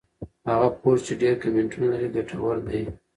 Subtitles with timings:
[0.49, 2.81] هغه پوسټ چې ډېر کمنټونه لري ګټور دی.